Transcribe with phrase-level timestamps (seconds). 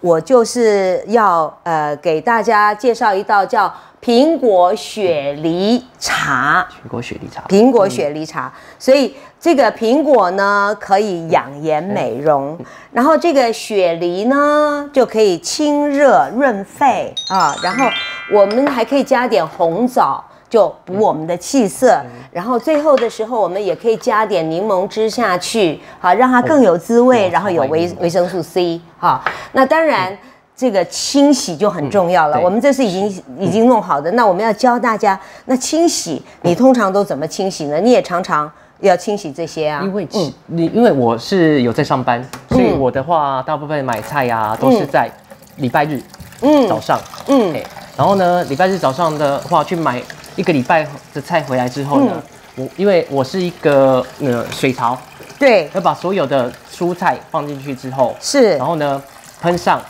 [0.00, 6.66] 我就是要呃给大家介绍一道叫苹果雪梨茶。
[6.84, 12.56] 苹果雪梨茶，苹果雪梨茶，所以这个苹果呢可以养颜美容，
[12.92, 17.84] 然后这个雪梨呢就可以清热润肺啊，然后
[18.32, 20.24] 我们还可以加点红枣。
[20.48, 22.00] 就补我们的气色，
[22.30, 29.22] 然后最后的时候，我们也可以加点柠檬汁下去，好让它更有滋味，哦然后有维维生素 C 哈。
[29.52, 30.16] 那当然，
[30.56, 32.38] 这个清洗就很重要了。
[32.38, 37.78] 嗯我们这是已经已经弄好的，那我们要教大家，那清洗你通常都怎么清洗呢？
[37.80, 39.82] 你也常常要清洗这些啊。
[39.82, 45.10] 因为其你因为我是有在上班，所以嗯我的话大部分买菜呀、都是在
[45.56, 46.00] 礼拜日
[46.42, 46.68] 嗯。
[46.68, 47.52] 早上，嗯。
[47.52, 47.62] 哎，
[47.96, 50.00] 然后呢，礼拜日早上的话去买
[50.36, 52.22] 一个礼拜的菜回来之后呢，
[52.56, 54.96] 我因为我是一个呃水槽，
[55.38, 58.56] 对，要把所有的蔬菜放进去之后，是。
[58.56, 59.02] 然后呢
[59.40, 59.80] 喷上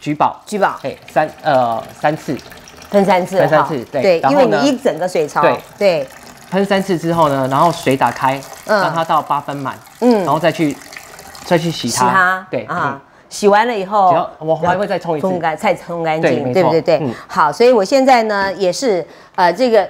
[0.00, 0.78] 菊宝，菊宝。
[0.82, 2.36] 哎三呃三次，
[2.90, 5.58] 喷三次，哈喷三次对因为你一整个水槽，对。
[5.78, 6.08] 对，
[6.50, 8.80] 喷三次之后呢，然后水打开，嗯。
[8.80, 10.24] 让它到八分满，嗯。
[10.24, 10.74] 然后再去
[11.44, 12.98] 再去洗洗它，对啊。
[13.28, 15.28] 洗完了以后只要，我还会再冲一次。
[15.28, 16.82] 冲干菜冲干净，对对不对？
[16.82, 16.98] 对？
[17.00, 19.88] 嗯，好，所以我现在呢也是呃这个。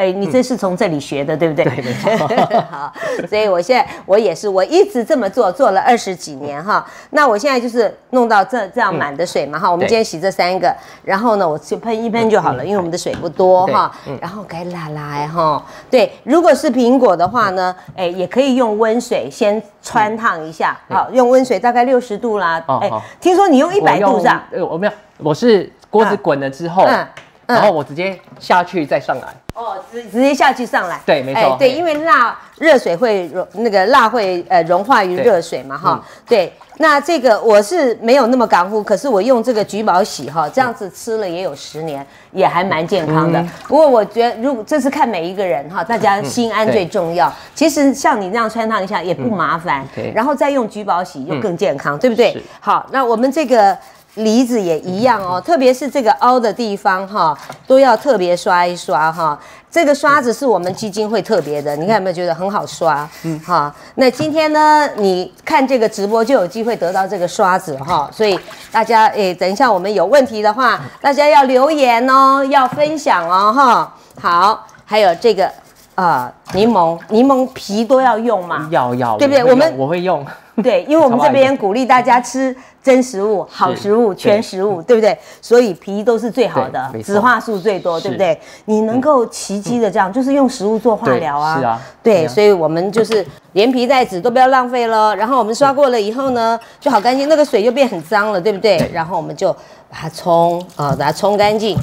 [0.00, 1.62] 哎，你这是从这里学的，对不对？
[1.62, 2.10] 对没错
[2.70, 2.90] 好，
[3.28, 6.82] 所以我现在我也是，我一直这么做，做了二十几年哈。
[7.10, 9.70] 那我现在就是弄到这这样满的水嘛哈。
[9.70, 13.92] 我们今天洗这三个，然后呢，我就喷一喷就好了，因为我们的水不多对哈。
[14.22, 15.62] 然后该拉拉哎哈。
[15.90, 22.64] 对，如果是苹果的话呢，哎，也可以用温水先穿烫一下，对好，用温水大概六十度啦。
[22.80, 27.06] 哎哦，听说你用一百度上，呃，我没有，我是锅子滚了之后，嗯嗯
[27.54, 29.26] 然后我直接下去再上来。
[29.52, 30.98] 哦，直直接下去上来。
[31.04, 36.22] 对没错对，因为蜡热水会融，那个蜡会呃融化于对热水嘛哈嗯。
[36.26, 43.48] 对，那这个我是没有那么港夫，可是我用这个菊宝洗哈，这样子吃了也有十年，也还蛮健康的嗯。
[43.68, 47.30] 不过我觉得，如果这是看每一个人哈，大家心安最重要。
[47.54, 52.40] 其实像你这样穿烫一下也不麻烦对，然后再用菊宝洗又更健康，对不对？
[52.60, 53.76] 好，那我们这个。
[54.14, 59.38] 梨子也一样哦，特别是这个凹的地方哈，都要特别刷一刷哈。
[59.70, 63.08] 这个刷子是我们基金会特别的，你看有没有觉得很好刷？
[63.22, 63.72] 嗯，哈。
[63.94, 68.36] 那今天呢，你看这个直播就有机会得到这个刷子哈，所以
[68.72, 73.94] 大家诶，等一下我们有问题的话，大家要留言哦，要分享哦哈。
[74.20, 75.48] 好，还有这个
[75.94, 78.66] 呃柠檬，柠檬皮都要用嘛。
[78.72, 80.26] 要要，对不对我们我会用，
[80.62, 85.16] 对，因为我们这边鼓励大家吃真食物、好食物、全食物， 对不对？
[85.40, 88.38] 所以皮都是最好的对，没错植化素最多，对不对？
[88.64, 95.14] 你能够奇迹的这样，就是用食物做化疗啊，对是啊对，所以我们就是连皮带籽都不要浪费了。
[95.16, 98.90] 然后我们刷过了以后呢，就好干净，那个水就变很脏了，对不对？
[98.92, 99.52] 然后我们就
[99.88, 101.76] 把它冲啊，把它冲干净。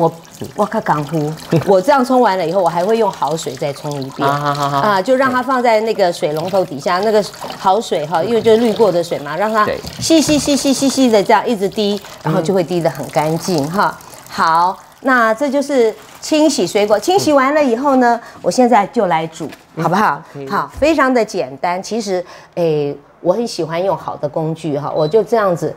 [0.00, 0.10] 我
[0.56, 1.30] 我靠港湖，
[1.66, 4.26] 我这样冲完了以后，我还会用好水再冲一遍。
[4.26, 7.22] 啊啊，就让它放在那个水龙头底下，那个
[7.58, 9.78] 好水哈，因为就是滤过的水嘛，让它对。
[10.00, 13.94] 细细细细细细的这样一直滴，然后就会滴得很干净哈。
[14.30, 19.46] 好，那这就是清洗水果，清洗完了以后呢，我现在就来煮，
[19.76, 20.22] 好不好？
[20.48, 21.82] 好，非常的简单。
[21.82, 22.24] 其实，
[22.54, 25.76] 诶，我很喜欢用好的工具哈，我就这样子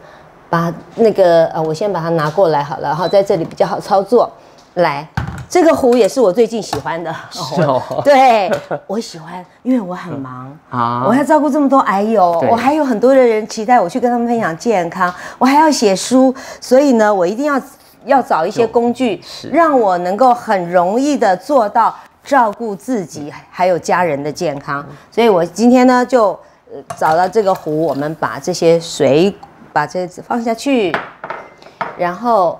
[0.53, 4.29] 把那个呃，我先把它拿过来好了，然后在这里比较好操作。
[4.75, 5.07] 来，
[5.49, 8.51] 这个壶也是我最近喜欢的，是哦 对，
[8.85, 10.55] 我喜欢，因为我很忙。
[10.69, 16.31] 啊我要照顾这么多癌友，我还有很多的人期待我去跟他们分享健康，我还要写书，
[16.61, 17.59] 所以呢，我一定要
[18.05, 19.19] 要找一些工具，
[19.51, 24.85] 让我能够很容易的做到照顾自己还有家人的健康。
[25.09, 26.27] 所以我今天呢就
[26.71, 29.33] 呃找到这个壶，我们把这些水
[29.73, 30.95] 把这放下去，
[31.97, 32.59] 然后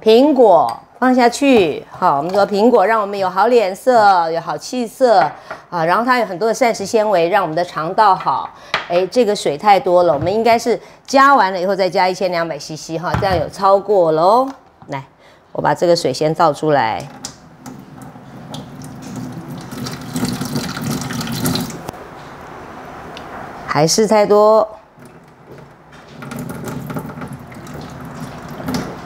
[0.00, 5.20] 苹果放下去，好，我们说苹果让我们有好脸色，有好气色
[5.68, 8.48] 啊，然后它有很多的膳食纤维，让我们的肠道好。
[8.88, 14.48] 哎，这个水太多了，我们应该是加完了以后再加一千两百 CC 哈，这样有超过了哦。
[14.86, 15.04] 来，
[15.50, 17.02] 我把这个水先倒出来。
[23.66, 24.66] 还是太多，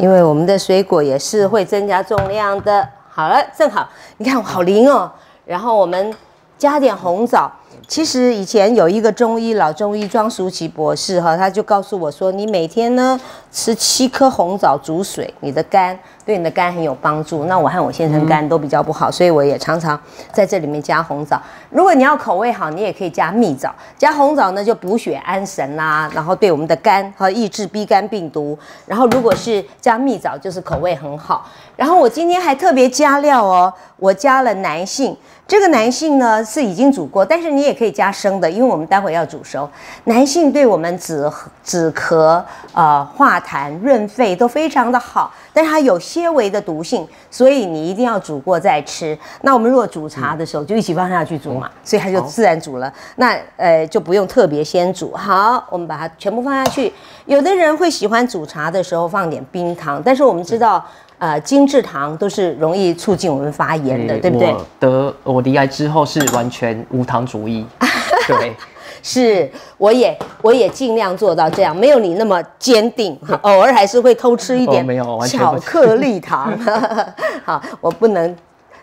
[0.00, 2.88] 因为我们的水果也是会增加重量的。
[3.10, 3.86] 好了，正好，
[4.16, 5.10] 你看我好灵哦。
[5.44, 6.14] 然后我们
[6.56, 7.50] 加点红枣，
[7.90, 13.20] 其实以前有一个中医老中医庄淑琪博士哈，他就告诉我说，你每天呢
[13.50, 17.46] 吃七颗红枣煮水，你的肝对你的肝很有帮助。
[17.46, 20.00] 那我和我先生肝都比较不好，所以我也常常
[20.32, 21.42] 在这里面加红枣。
[21.68, 23.74] 如果你要口味好，你也可以加蜜枣。
[23.98, 28.56] 加红枣呢就补血安神啦，然后对我们的肝和抑制 B 肝病毒。
[28.86, 31.44] 然后如果是加蜜枣，就是口味很好。
[31.74, 35.16] 然后我今天还特别加料哦，我加了男性。
[35.48, 39.66] 这个男性呢是已经煮过，但是你也可以加生的，因为我们待会要煮熟。
[40.04, 41.26] 男性对我们止
[41.64, 42.44] 止咳、
[42.74, 49.18] 呃化痰、润肺都非常的好，但是它有些微的毒性，所以你一定要煮过再吃。
[49.40, 52.92] 那我们如果煮茶的时候就一起放下去煮嘛，所以它就自然煮了。
[53.16, 55.16] 那呃就不用特别先煮。
[55.16, 56.92] 好，我们把它全部放下去。
[57.24, 60.84] 有的人会喜欢煮茶的时候放点冰糖，但是我们知道。
[61.20, 64.50] 呃，精制糖都是容易促进我们发炎的，对不对？
[64.50, 67.66] 我得我离癌之后是完全无糖主义，
[68.26, 68.56] 对，
[69.02, 74.86] 是，我也我也尽量做到这样，没有你那么坚定，偶尔还是会偷吃一点，
[75.28, 76.58] 巧克力糖，
[77.44, 78.34] 好，我不能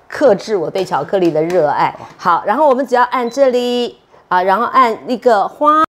[0.07, 1.91] 克制我对巧克力的热爱。
[2.17, 3.97] 好，然后我们只要按这里
[4.27, 5.83] 啊，然后按那个花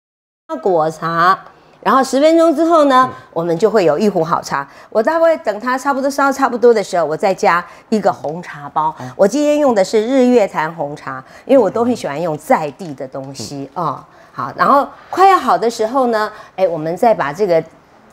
[0.63, 1.39] 果茶。
[1.85, 4.67] 然后十分钟之后呢，我们就会有一壶好茶。
[4.89, 8.93] 我大概等它差不多烧差不多的时候，我再加一个红茶包。
[9.15, 14.03] 我今天用的是日月潭红茶，因为我都很喜欢用在地的东西哦。
[14.33, 17.63] 好，然后快要好的时候呢，哎，我们再把这个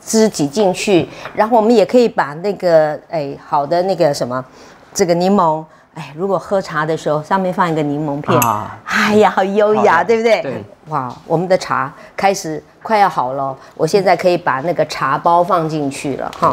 [0.04, 4.44] 汁挤进去，然后我们也可以把那个哎好的那个什么
[4.92, 5.64] 这个柠檬。
[5.94, 8.38] 哎，如果喝茶的时候上面放一个柠檬片，
[8.84, 10.40] 哎呀，好优雅，对不对？
[10.40, 10.64] 对。
[10.88, 16.52] 哇，我们的茶开始快要好了，我现在可以把那个茶包放进去了，哈。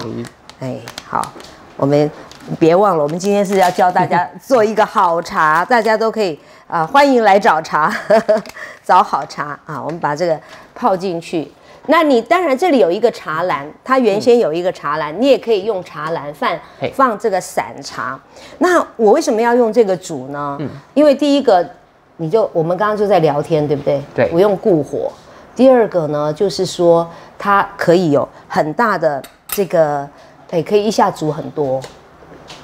[0.60, 0.78] 哎，
[1.08, 1.26] 好，
[1.78, 2.12] 我们
[2.60, 6.38] 别忘了，我们今天是要教大家做一个好茶，大家都可以
[6.68, 7.94] 啊，欢迎来找茶，
[8.84, 9.82] 找好茶啊。
[9.82, 10.38] 我们把这个
[10.76, 11.50] 泡进去。
[11.92, 16.56] 那你当然这里有一个茶篮，它原先有一个茶篮，你也可以用茶篮放
[16.94, 18.20] 放这个散茶。
[18.60, 20.56] 那我为什么要用这个煮呢？
[20.60, 21.68] 嗯，因为第一个，
[22.18, 24.00] 你就我们刚刚就在聊天，对不对？
[24.14, 25.12] 对，不用固火。
[25.56, 27.10] 第二个呢，就是说
[27.40, 30.08] 它可以有很大的这个，
[30.52, 31.82] 哎，可以一下煮很多。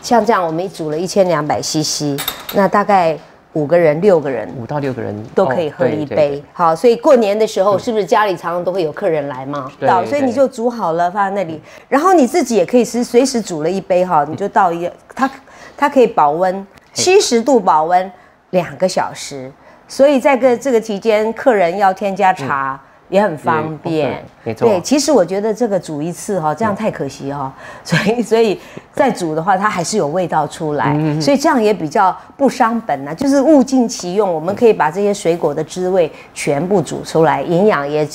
[0.03, 2.15] 像这样，我们煮了一千两百 CC，
[2.53, 3.17] 那大概。
[3.55, 6.43] 五个人、六个人，五到六个人都可以喝一杯。
[6.51, 9.71] 好，所以过年的时候，是不是家里常常都会有客人来嘛？
[9.79, 15.31] 到，所以你就煮好了放在那里，然后你自己也可以是随时煮了一杯哈，你就倒一个，它
[15.77, 18.11] 它可以保温七十度保温
[18.49, 19.49] 两个小时，
[19.87, 22.79] 所以在个这个期间，客人要添加茶。
[23.09, 24.67] 也很方便，没错。
[24.67, 27.53] 对，其实我觉得这个煮一次哈，这样太可惜哈，
[27.83, 28.59] 所以 所以
[28.93, 34.33] 再煮的话，它还是有味道出来，所以这样也比较不伤本呐，就是物尽其用。
[34.33, 38.07] 我们可以把这些水果的滋味全部煮出来，营养也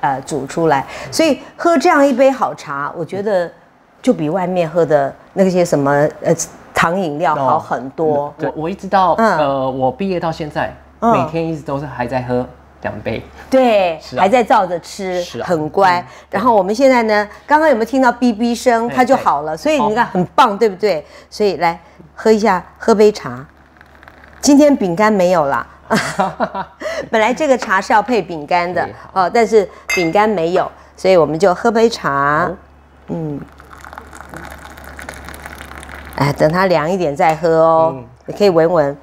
[0.00, 3.50] 呃煮出来，所以喝这样一杯好茶，我觉得
[4.00, 5.90] 就比外面喝的那些什么
[6.22, 6.34] 呃
[6.72, 8.32] 糖饮料好很多。
[8.38, 12.46] 我我一直到呃我毕业到现在，每天一直都是还在喝。
[12.82, 13.20] 两杯，
[13.50, 16.04] 对，还在照着吃，很乖。
[16.30, 18.88] 然后我们现在呢，刚刚有没有听到哔哔声？
[18.88, 21.04] 它就好了，所以你看很棒，对不对？
[21.28, 21.80] 所以来
[22.14, 23.44] 喝一下，喝杯茶。
[24.40, 25.66] 今天饼干没有了，
[27.10, 32.48] 本来这个茶是要配饼干的哦，但是饼干没有，所以我们就喝杯茶。
[33.08, 33.40] 嗯，
[36.14, 37.96] 哎，等它凉一点再喝哦。
[38.26, 38.96] 你可以闻闻，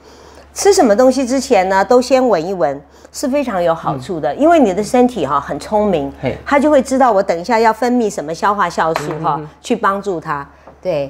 [0.54, 2.82] 吃什么东西之前呢，都先闻一闻。
[3.16, 6.12] 是非常有好处的，因为你的身体哈很聪明，
[6.46, 10.46] 它就会知道我等一下要分泌什么消化酵素哈，去帮助它。
[10.82, 11.10] 对，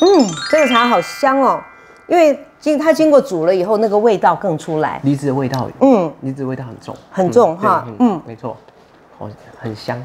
[0.00, 0.08] 嗯，
[0.50, 1.60] 这个茶好香哦，
[2.06, 4.98] 因为经它经过煮了以后，那个味道更出来。
[5.04, 8.56] 梨子的味道，嗯，梨子味道很重，很重哈，嗯，没错，
[9.18, 9.28] 好，
[9.60, 10.02] 很香，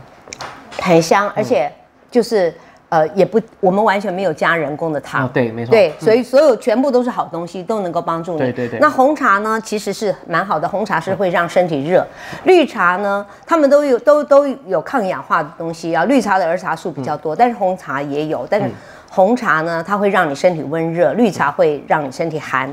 [0.82, 1.72] 很香，而且
[2.12, 2.54] 就是。
[2.92, 8.40] 呃，也不，我们完全没有加人工的糖，对，没错，对，所以所有全部都是好东西，都能够帮助你。
[8.40, 8.80] 对对对。
[8.80, 12.06] 那红茶呢，其实是蛮好的，红茶是会让身体热。
[12.44, 16.04] 绿茶呢，他们都有都都有抗氧化的东西啊。
[16.04, 18.68] 绿茶的儿茶素比较多，但是红茶也有，但是
[19.10, 22.70] 红茶呢，它会让你身体温热，绿茶会让你身体寒。